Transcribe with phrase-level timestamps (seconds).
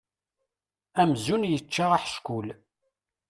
[1.01, 2.47] Amzun yečča aḥeckul.